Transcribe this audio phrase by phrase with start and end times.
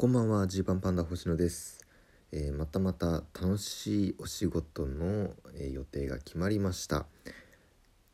[0.00, 1.86] こんばんはジーパンパンダ星野です、
[2.32, 7.04] えーまたまた楽しいお仕事の、えー予定が決まりました。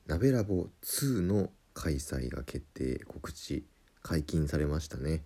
[0.08, 3.64] 鍋ラボ2の開催が決定告知
[4.02, 5.22] 解禁されましたね、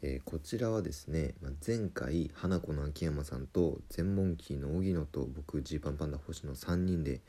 [0.00, 7.20] えーこちらはですね、まあ、前回花子の秋山さんと全モンキーの荻野と僕ジーパンパンダ星野3人で、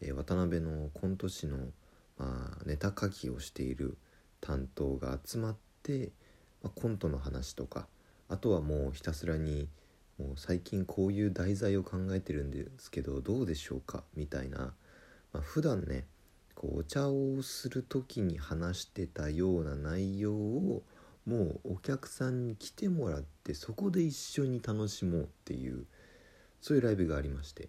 [0.00, 1.58] え渡辺のコント師の、
[2.16, 3.98] まあ、ネタ書きをしている
[4.40, 6.12] 担当が集まって、
[6.62, 7.88] まあ、コントの話とか
[8.32, 9.68] あとはもうひたすらに
[10.18, 14.04] もう最近こういう題材を考えてるんですけどどうでしょうか？
[14.14, 14.74] みたいな、
[15.32, 16.06] まあ、普段ね
[16.54, 20.82] こうお茶をする時に話してたような内容を
[21.26, 25.84] もうお客さんに来てもらってそこで一緒に楽しもうっていう
[26.60, 27.68] そういうライブがありまして。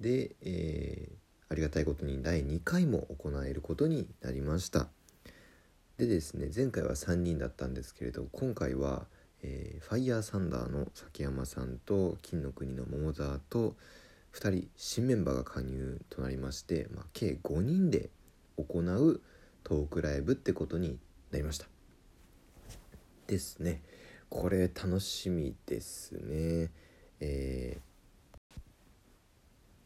[0.00, 1.16] で、えー
[1.48, 4.88] ありがたいことに第2回も行えることになりました。
[5.96, 9.06] でですね前回は3人だったんですけれど今回は、
[9.46, 13.76] えーファイヤーサンダーの崎山さんと金の国の桃沢と
[14.34, 18.10] 2人新メンバーが加入となりまして、まあ、計5人で
[18.56, 19.20] 行う
[19.62, 20.98] トークライブってことに
[21.30, 21.66] なりました。
[23.28, 23.82] ですね。
[24.28, 26.70] これ楽しみですね。
[27.20, 27.86] えー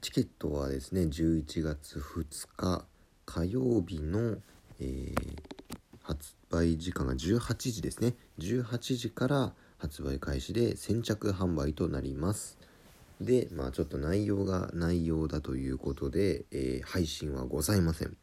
[0.00, 2.86] チケットはですね11月2日
[3.26, 4.38] 火曜日の、
[4.80, 5.49] えー
[6.10, 8.14] 発売時間が18時ですね。
[8.40, 12.58] 18時から発売開始で先着販売となります。
[13.20, 18.16] でまあちょっと内容が内容だということで、えー配信はございません。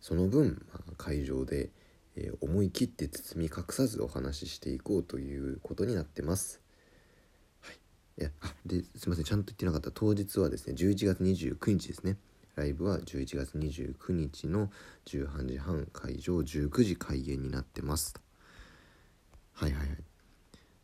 [0.00, 1.70] その分、まあ会場で、
[2.16, 6.60] えー思い切って包み隠さずお話ししていこうということになってます。
[7.60, 8.22] はい。
[8.24, 9.24] やあですいません。
[9.24, 9.92] ちゃんと言ってなかった。
[9.92, 12.16] 当日はですね11月29日ですね。
[12.54, 14.70] ライブは11月29日の
[15.06, 18.14] 18時半会場19時開演になってます。
[19.52, 19.98] はいはいはい。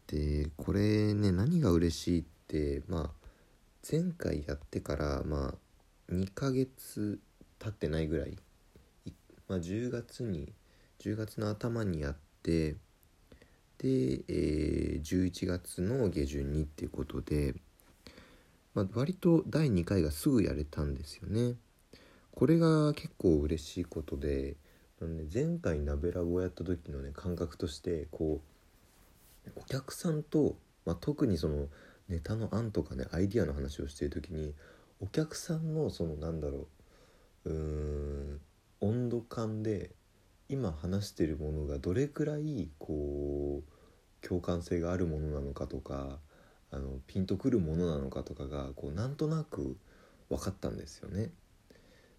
[0.06, 3.28] でこれね何が嬉しいってまあ
[3.90, 7.20] 前回やってからまあ2ヶ月
[7.58, 8.38] 経ってないぐらい
[9.04, 9.12] い
[9.48, 10.52] まあ、10月に
[11.00, 12.76] 10月の頭にやって
[13.78, 17.54] で、えー11月の下旬にっていうことで、
[18.78, 21.56] まあ、割と第2回がすぐやれたんですよね。
[22.30, 24.56] これが結構嬉しいことで、
[25.00, 28.40] ね、前回鍋ラボをやった時のね感覚としてこ
[29.48, 30.54] うお客さんと、
[30.86, 31.66] まあ、特にその
[32.08, 34.54] ネタの案とかねアイディアの話をしてる時に
[35.00, 36.68] お客さんのそのなんだろ
[37.46, 37.54] ううー
[38.36, 38.40] ん
[38.80, 39.90] 温度感で
[40.48, 46.20] 今話してるものがどれくらいこう共感性があるものなのかとか
[46.70, 49.76] あのピンとくるものなのかとかがこうなんとなく
[50.28, 51.30] 分かったんですよね。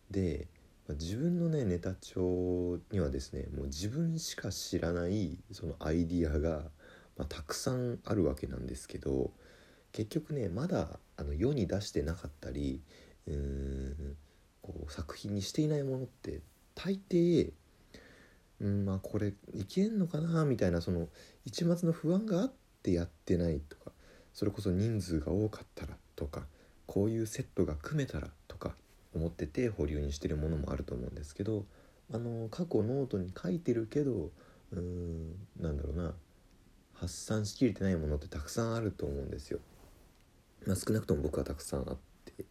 [0.09, 0.47] で
[0.89, 6.63] 自分のねネタ帳にはですねもう自分しか知らないそのアイディアが、
[7.15, 9.31] まあ、たくさんあるわけなんですけど
[9.91, 12.81] 結局ねまだあの世に出してなかったり
[13.27, 14.15] うーん
[14.63, 16.41] こう作品にしていないものって
[16.73, 17.51] 大抵
[18.61, 21.07] うんまあこれいけんのかなみたいなその
[21.45, 23.91] 一末の不安があってやってないとか
[24.39, 26.43] それこそ人数が多かったらとか
[26.85, 28.73] こういうセットが組めたらとか
[29.13, 31.65] 思ってて保留にしてるものもあると思うんですけど
[32.13, 36.13] あの過去ノートに書いてるけどうーんなんだろうな
[36.93, 39.59] 発散しきれてないものってたくさんあると思うんですよ。
[40.65, 42.45] まあ、少なくとも僕はたくさんあって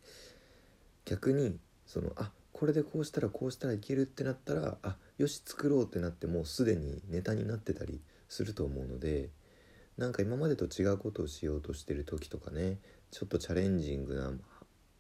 [1.07, 1.57] 逆に
[1.87, 9.31] そのあこれでこうしたらこうしたらいけるってなったらあよし作ろうってなってもうすでにネタになってたりすると思うので
[9.99, 12.79] なんか今までと違うことをしようとしてる時とかね
[13.11, 14.33] ちょっとチャレンジングな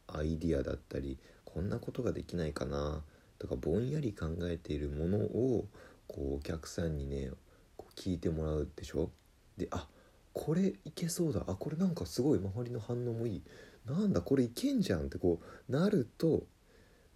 [0.09, 3.03] アイディアだったりこんなことができないかな
[3.39, 5.67] とかぼんやり考えているものを
[6.09, 7.31] こうお客さんにね
[7.77, 9.11] こう聞いてもらうでしょ？
[9.57, 9.87] であ
[10.33, 11.45] これいけそうだ。
[11.47, 13.43] あこれなんかすごい周りの反応もいい。
[13.87, 16.43] なんだこれいけんじゃんってこうなると、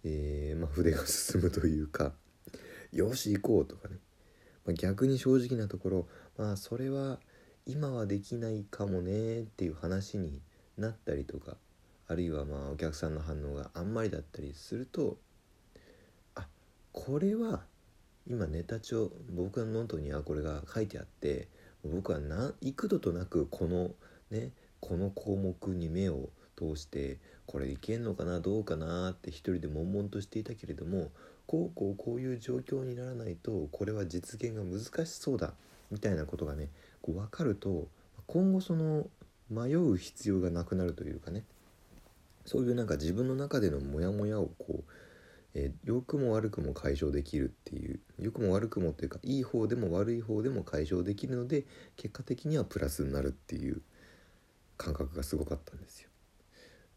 [0.03, 2.13] えーまあ、筆が進むというか
[2.91, 3.97] よし行こうとかね、
[4.65, 6.07] まあ、逆に正直なところ
[6.37, 7.19] まあそれは
[7.65, 10.41] 今はできないかもねっていう話に
[10.77, 11.55] なったりとか
[12.07, 15.17] あるいはまあお客さんの反応があんまりだったりすると
[16.35, 16.45] あ
[16.91, 17.61] これは
[18.27, 21.47] 今ネタ帳僕のノートにはこれが書いてあって
[21.85, 23.91] 僕はな幾度となくこの
[24.29, 31.09] ねこの項目に目を通してこれいけんのかなどうかなって一人で悶々としていたけれども
[31.45, 35.53] こうこうこういう状況にならないとこれは実現が難しそうだ
[35.93, 36.69] みたいなことがね
[37.01, 37.87] こう分かると
[38.27, 39.07] 今後その
[39.49, 41.43] 迷う必要がなくなるというかね
[42.45, 44.83] そういうなんか自分の中でのモヤモヤをこう、
[45.53, 53.81] えー、くも悪くも解消できるっていう良くも悪くもというかいい方でも悪い方でも解消できるので結果的にはプラスになるっていう
[54.77, 56.09] 感覚がすごかったんですよ。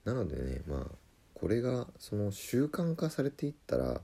[0.05, 0.97] なのでねまあ
[1.35, 4.01] これがその習慣化されていったら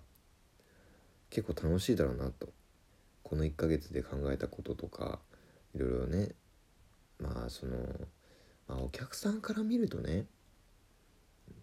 [1.30, 2.50] 結構楽しいだろうなと
[3.32, 5.18] この1ヶ月で考えたこととか
[5.74, 6.32] いろいろね。
[7.18, 7.78] まあその、
[8.68, 10.26] まあ、お客さんから見るとね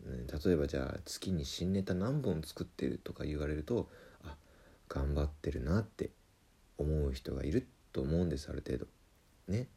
[0.04, 3.88] 例えばじゃあ月に新ネタ何本作ってるとか言われると
[4.24, 4.36] あ
[4.88, 6.10] 頑張ってるなって
[6.80, 8.88] 思う人がいると思うんですある程度。
[9.48, 9.68] ね、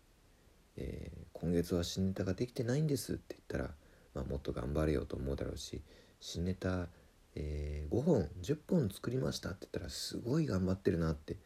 [0.79, 3.75] えー、今月は新ネタができてないんですって言ったら、
[4.15, 5.83] まあ、もっと頑張れよと思うだろうし
[6.21, 6.89] 新ネタ、
[7.35, 11.37] えー、5本10本作りましたって言ったらすごい頑張ってるなって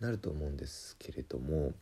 [0.00, 1.72] なると思うんですけれども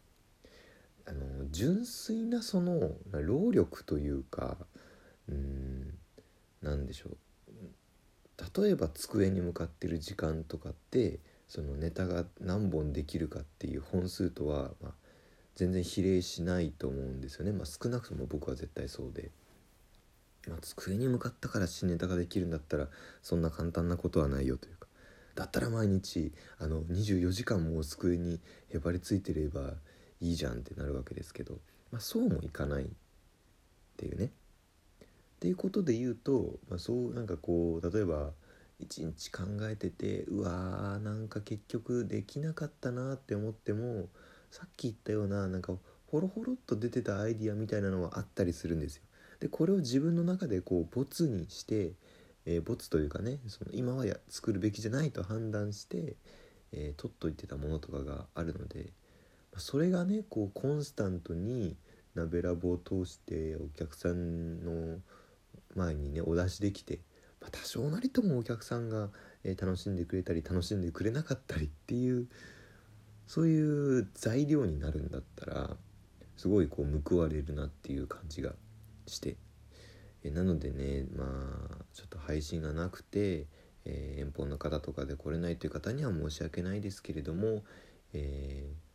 [1.06, 4.56] あの純粋なその労力というか
[5.28, 5.94] うん
[6.62, 7.16] 何でしょう。
[8.62, 14.92] 例えば机に向かってる時間とかってそのネタが何本できるかっていう本数とは、まあ、
[15.54, 19.30] 全然比例しないと思うんですよね、まあ、少なくとも僕は絶対そうで、
[20.48, 22.88] まあ、机に向かったから新ネタができるんだったら
[23.22, 24.85] そんな簡単なことはないよというか。
[25.36, 28.40] だったら毎日あの24時間も机に
[28.70, 29.74] へばりついてれば
[30.20, 31.58] いいじゃんってなるわけですけど、
[31.92, 32.88] まあ、そうもいかないっ
[33.98, 34.24] ていうね。
[34.24, 34.28] っ
[35.38, 38.30] ていうことで言うと、まあ、そうなんかこう例えば
[38.80, 44.08] 一日考えててうわーなんか結局できなかったなって思っても
[44.50, 45.74] さっき言ったようななんか
[46.06, 49.02] ホロホロっと出てたアイディアみたいなのはあったりするんですよ。
[49.40, 51.92] でこれを自分の中でこうボツにして、
[52.46, 56.16] えー、ボツというかねその今はや作るべきじゃないと判断して、
[56.72, 58.92] えー、取っといてたものとかがあるので
[59.56, 61.76] それがねこうコンスタントに
[62.14, 64.98] 鍋ラボを通してお客さんの
[65.74, 67.00] 前にねお出しできて、
[67.40, 69.08] まあ、多少なりともお客さんが、
[69.44, 72.26] えー、楽しんでくれたり楽しんでくれなかったりっていう
[73.26, 75.76] そういう材料になるんだったら
[76.36, 78.52] すごいこう報われるなっていう感じが
[79.06, 79.36] して、
[80.22, 83.46] え、なのでねまあちょっと配信がなくて、
[83.84, 87.64] えー、遠方の方とかで来れないという方には申し訳ないですけれども、
[88.12, 88.86] えー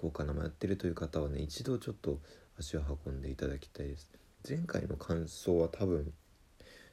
[0.00, 2.20] 高価なもやってるという方はね一度ちょっと
[2.58, 4.10] 足を運んでいただきたいです。
[4.48, 6.10] 前回の感想は多分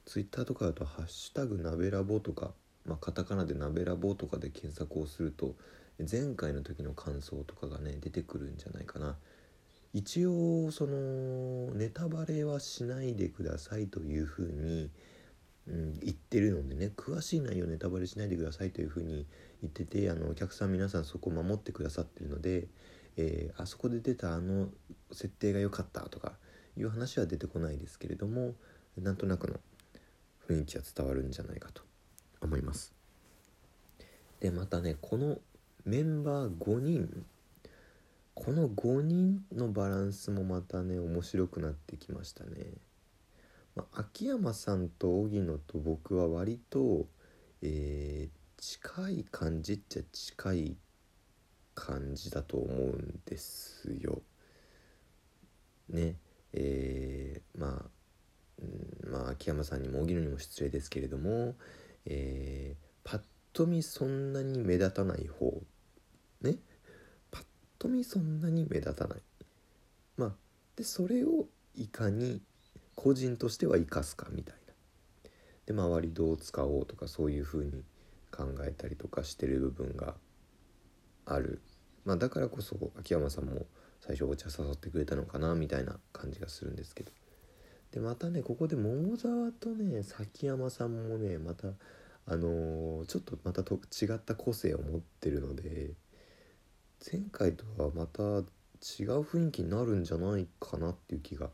[0.06, 2.52] Twitter とかだと「ハッシュタグ鍋ラボ」とか、
[2.86, 5.56] まあ、カタカナで鍋ラボとかで検索をすると
[6.00, 9.16] 前回の時の感想とかがね出てくるんじゃないかな。
[9.94, 14.92] 一応そのネタバレはしないでくださいというふうに、
[15.68, 19.26] うん、言ってるのでね詳しい内容ネタバレしないでくださいというふうに
[19.62, 22.68] 言っててあのお客さん皆さんそこを守ってくださってるので
[23.18, 24.70] えー、あそこで出たあの
[25.12, 26.34] 設定が良かったとか
[26.78, 28.54] いう話は出てこないですけれども
[28.98, 29.60] なんとなくの
[30.48, 31.82] 雰囲気は伝わるんじゃないかと
[32.42, 32.94] 思います。
[34.40, 35.40] でまたねこの
[35.84, 37.26] メンバー5人
[38.36, 42.52] この5人のバランスもまたね面白くなってきましたね。
[43.78, 47.06] まあ、秋山さんと荻野と僕は割と、
[47.62, 48.30] えー、
[48.60, 50.78] 近い感じっちゃ近い
[51.76, 54.24] 感じだと思うんですよ。
[55.90, 56.16] ね。
[56.54, 58.62] えー、まあ、
[59.12, 61.54] まあ秋山さんにも荻野にも失礼ですけれども、
[62.08, 63.22] えー、パッ
[63.54, 65.54] と見そんなに目立たない方。
[66.42, 66.56] ね。
[67.30, 67.44] パッ
[67.78, 69.20] と見そんなに目立たない。
[70.18, 70.36] まあ
[70.76, 72.42] でそれをいかに
[72.98, 74.74] 個人としては生かすかみたいな。
[75.68, 77.84] で周りどう使おうとかそういうふうに
[78.32, 80.16] 考えたりとかしてる部分が
[81.26, 81.62] ある、
[82.06, 83.66] まあ、だからこそ秋山さんも
[84.00, 87.12] 最初お茶誘ってくれたのかなみたいな感じがするんですけど。
[87.92, 91.70] でまたねここで桃沢とね崎山さんもねまた
[92.26, 95.92] あのー、ちょっとまたと違った個性を持ってるので
[97.12, 101.50] 前回とはまた違う雰囲気になるんじゃないかなっていう気が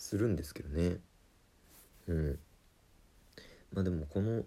[0.00, 0.96] するんですけどね。
[2.08, 2.38] うん。
[3.72, 4.44] まあでもこの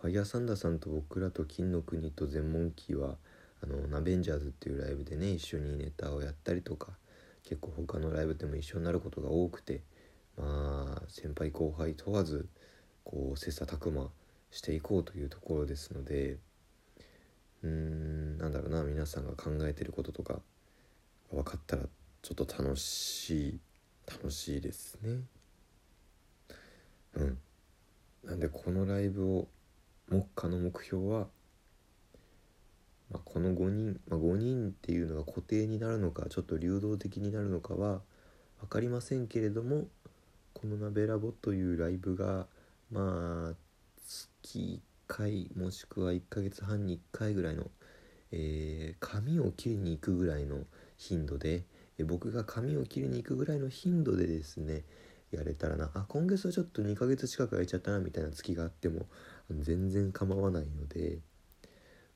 [0.00, 3.16] ファイヤーサンダーさんと僕らと金の国と全問キーは
[3.62, 6.88] あのナベンジャーズっていうライブでね一緒にネタをやったりとか
[7.42, 9.82] 結構他のライブでも一緒になることが多くて
[10.36, 12.46] まあ先輩後輩問わず
[13.04, 14.08] こう切磋琢磨
[14.52, 16.36] していこうというところですので
[17.64, 20.40] うーんなんだろうな皆さんが考えてることとか
[21.32, 21.82] 分かったら
[22.22, 23.60] ちょっと楽しい
[24.06, 25.20] 楽しいですね。
[27.14, 27.38] うん。
[28.24, 29.48] なんでこのライブを
[30.08, 31.28] 目下の目標は
[33.10, 38.02] まあ、この5人、まあ、5人っていうのが固定になるのかちょっと流動的になるのかは
[38.60, 39.86] 分かりませんけれども
[40.54, 42.48] この「鍋ラボ」というライブが
[42.90, 43.54] まあ
[44.06, 47.70] 月1回もしくは1ヶ月半に1回ぐらいの、
[48.32, 50.64] えー、髪を切りに行くぐらいの
[50.96, 51.64] 頻度で、
[52.04, 54.84] 僕が髪を切りに行くぐらいの頻度でですね
[55.30, 59.06] やれたらなあ今月はちょっと2ヶ月近く空いちゃったなみたいな月があっても
[59.50, 61.18] 全然構わないので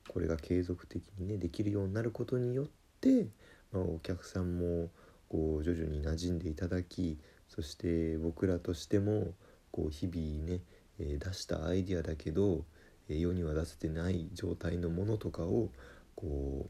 [0.07, 2.67] これが継続的にねできるようになることによっ
[2.99, 3.27] て、
[3.71, 4.89] まあ、お客さんも
[5.29, 9.33] こう徐々に馴染んでいただきそして僕らとしても
[9.71, 10.61] こう日々ね、
[10.99, 12.65] え、出したアイディアだけど、
[13.09, 15.69] え、世には出せてない状態のものとかを
[16.15, 16.69] こ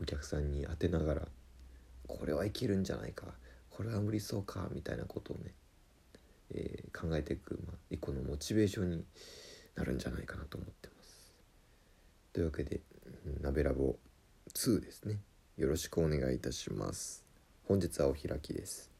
[0.00, 1.28] うお客さんに当てながら
[2.06, 3.26] これはいけるんじゃないか
[3.70, 5.54] これは無理そうかみたいなことをね、
[6.54, 9.04] えー、考えていく、まあ、一個のモチベーションに
[9.74, 11.34] なるんじゃないかなと思ってます。
[12.32, 12.80] というわけで
[13.40, 13.96] 「鍋ラボ
[14.52, 15.20] 2」ですね
[15.56, 17.24] よろしくお願いいたします。
[17.64, 18.93] 本日はお開きです。